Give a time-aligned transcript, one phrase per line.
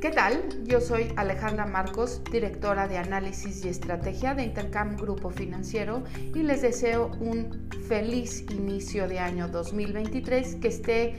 [0.00, 0.64] ¿Qué tal?
[0.64, 6.04] Yo soy Alejandra Marcos, directora de análisis y estrategia de Intercam Grupo Financiero
[6.36, 11.16] y les deseo un feliz inicio de año 2023 que esté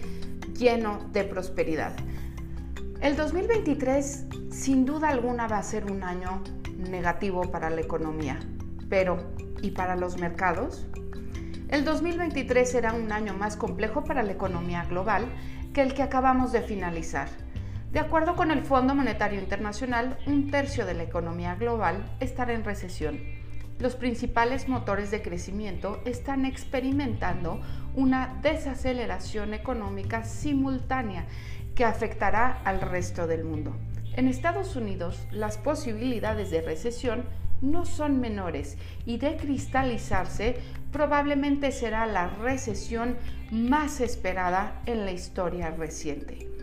[0.57, 1.91] lleno de prosperidad.
[3.01, 6.41] El 2023 sin duda alguna va a ser un año
[6.77, 8.39] negativo para la economía,
[8.87, 9.17] pero
[9.61, 10.87] ¿y para los mercados?
[11.67, 15.25] El 2023 será un año más complejo para la economía global
[15.73, 17.27] que el que acabamos de finalizar
[17.91, 22.63] de acuerdo con el Fondo Monetario Internacional, un tercio de la economía global estará en
[22.63, 23.19] recesión.
[23.79, 27.61] Los principales motores de crecimiento están experimentando
[27.95, 31.25] una desaceleración económica simultánea
[31.73, 33.75] que afectará al resto del mundo.
[34.15, 37.23] En Estados Unidos, las posibilidades de recesión
[37.61, 38.77] no son menores
[39.07, 40.57] y de cristalizarse
[40.91, 43.17] probablemente será la recesión
[43.49, 46.58] más esperada en la historia reciente.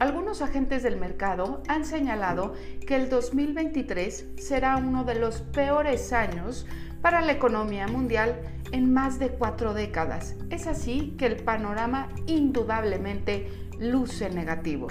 [0.00, 2.54] Algunos agentes del mercado han señalado
[2.86, 6.66] que el 2023 será uno de los peores años
[7.02, 8.40] para la economía mundial
[8.72, 10.36] en más de cuatro décadas.
[10.48, 14.86] Es así que el panorama indudablemente luce negativo.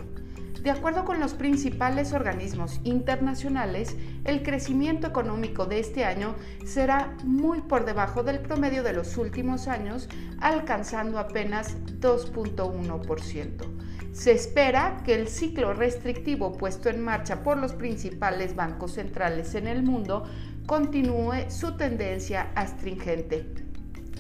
[0.62, 6.36] De acuerdo con los principales organismos internacionales, el crecimiento económico de este año
[6.66, 10.08] será muy por debajo del promedio de los últimos años,
[10.40, 13.89] alcanzando apenas 2.1%.
[14.20, 19.66] Se espera que el ciclo restrictivo puesto en marcha por los principales bancos centrales en
[19.66, 20.26] el mundo
[20.66, 23.69] continúe su tendencia astringente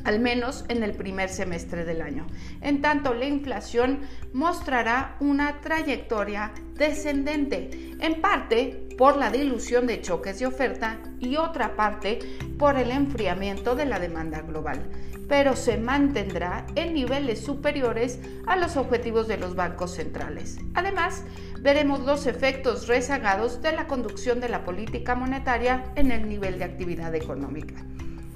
[0.03, 2.27] al menos en el primer semestre del año.
[2.61, 4.01] En tanto, la inflación
[4.33, 11.75] mostrará una trayectoria descendente, en parte por la dilución de choques de oferta y otra
[11.75, 12.19] parte
[12.57, 14.89] por el enfriamiento de la demanda global
[15.29, 20.57] pero se mantendrá en niveles superiores a los objetivos de los bancos centrales.
[20.73, 21.23] Además,
[21.61, 26.65] veremos los efectos rezagados de la conducción de la política monetaria en el nivel de
[26.65, 27.75] actividad económica.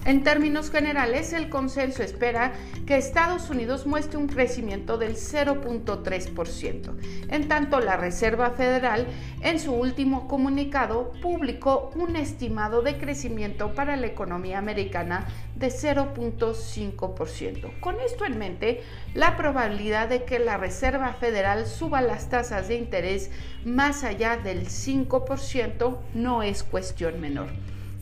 [0.05, 2.51] En términos generales, el consenso espera
[2.85, 6.97] que Estados Unidos muestre un crecimiento del 0.3%.
[7.29, 9.07] En tanto, la Reserva Federal
[9.41, 15.25] en su último comunicado publicó un estimado de crecimiento para la economía americana
[15.55, 17.79] de 0.5%.
[17.79, 18.83] Con esto en mente,
[19.13, 23.31] la probabilidad de que la Reserva Federal suba las tasas de interés
[23.63, 27.47] más allá del 5% no es cuestión menor.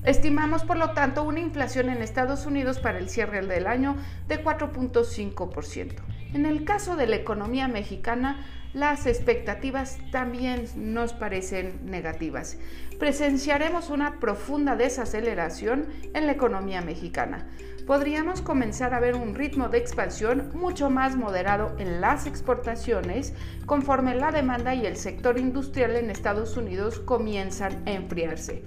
[0.03, 3.97] Estimamos, por lo tanto, una inflación en Estados Unidos para el cierre del año
[4.27, 5.93] de 4.5%.
[6.33, 12.57] En el caso de la economía mexicana, las expectativas también nos parecen negativas.
[12.97, 15.85] Presenciaremos una profunda desaceleración
[16.15, 17.47] en la economía mexicana.
[17.85, 23.33] Podríamos comenzar a ver un ritmo de expansión mucho más moderado en las exportaciones
[23.67, 28.63] conforme la demanda y el sector industrial en Estados Unidos comienzan a enfriarse.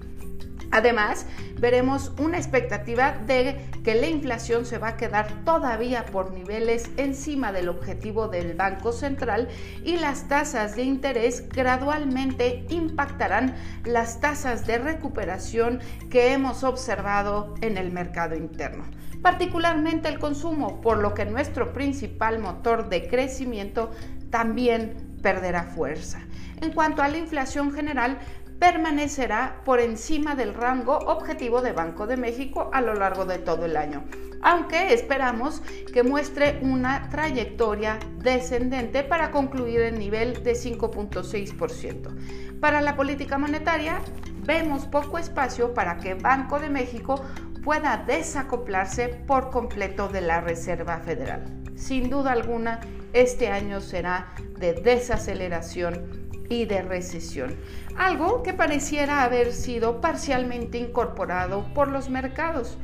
[0.71, 1.25] Además,
[1.59, 7.51] veremos una expectativa de que la inflación se va a quedar todavía por niveles encima
[7.51, 9.47] del objetivo del Banco Central
[9.83, 17.77] y las tasas de interés gradualmente impactarán las tasas de recuperación que hemos observado en
[17.77, 18.85] el mercado interno
[19.25, 23.89] particularmente el consumo, por lo que nuestro principal motor de crecimiento
[24.29, 26.21] también perderá fuerza.
[26.61, 28.19] En cuanto a la inflación general,
[28.59, 33.65] permanecerá por encima del rango objetivo de Banco de México a lo largo de todo
[33.65, 34.05] el año,
[34.41, 35.61] aunque esperamos
[35.93, 42.59] que muestre una trayectoria descendente para concluir el nivel de 5.6%.
[42.59, 44.01] Para la política monetaria,
[44.45, 47.21] vemos poco espacio para que Banco de México
[47.65, 51.43] pueda desacoplarse por completo de la Reserva Federal.
[51.75, 52.79] Sin duda alguna,
[53.11, 54.27] este año será
[54.59, 57.55] de desaceleración y de recesión,
[57.97, 62.77] algo que pareciera haber sido parcialmente incorporado por los mercados.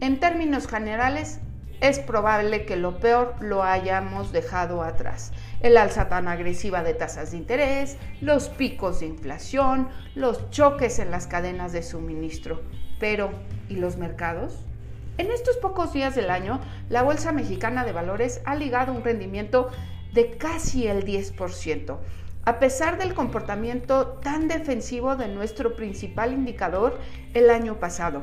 [0.00, 1.38] En términos generales,
[1.80, 5.32] es probable que lo peor lo hayamos dejado atrás.
[5.60, 11.12] El alza tan agresiva de tasas de interés, los picos de inflación, los choques en
[11.12, 12.62] las cadenas de suministro.
[12.98, 13.30] Pero,
[13.68, 14.64] ¿y los mercados?
[15.18, 19.70] En estos pocos días del año, la Bolsa Mexicana de Valores ha ligado un rendimiento
[20.12, 21.98] de casi el 10%.
[22.44, 26.98] A pesar del comportamiento tan defensivo de nuestro principal indicador
[27.34, 28.22] el año pasado.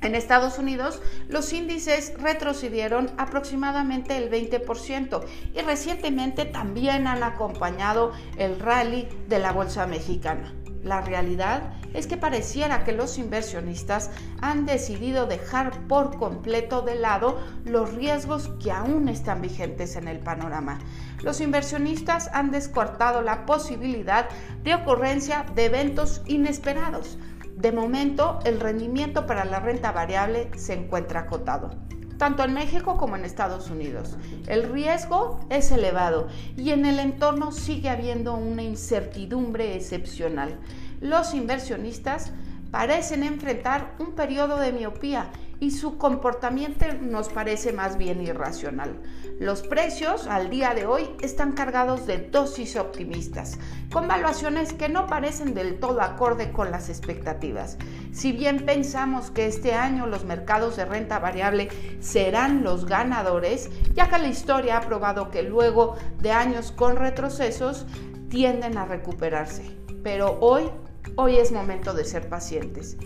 [0.00, 5.24] En Estados Unidos, los índices retrocedieron aproximadamente el 20%
[5.54, 10.52] y recientemente también han acompañado el rally de la bolsa mexicana.
[10.84, 14.10] La realidad es que pareciera que los inversionistas
[14.42, 20.18] han decidido dejar por completo de lado los riesgos que aún están vigentes en el
[20.18, 20.78] panorama.
[21.22, 24.28] Los inversionistas han descortado la posibilidad
[24.62, 27.18] de ocurrencia de eventos inesperados.
[27.56, 31.70] De momento, el rendimiento para la renta variable se encuentra acotado
[32.18, 34.16] tanto en México como en Estados Unidos.
[34.46, 40.58] El riesgo es elevado y en el entorno sigue habiendo una incertidumbre excepcional.
[41.00, 42.32] Los inversionistas
[42.70, 45.30] parecen enfrentar un periodo de miopía
[45.60, 49.00] y su comportamiento nos parece más bien irracional.
[49.40, 53.58] Los precios al día de hoy están cargados de dosis optimistas,
[53.92, 57.78] con valuaciones que no parecen del todo acorde con las expectativas.
[58.14, 61.68] Si bien pensamos que este año los mercados de renta variable
[62.00, 67.84] serán los ganadores, ya que la historia ha probado que luego de años con retrocesos
[68.30, 69.76] tienden a recuperarse.
[70.02, 70.70] Pero hoy
[71.16, 72.96] Hoy es momento de ser pacientes.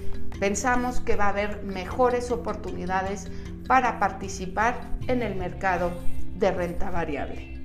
[0.41, 3.31] Pensamos que va a haber mejores oportunidades
[3.67, 5.91] para participar en el mercado
[6.37, 7.58] de renta variable.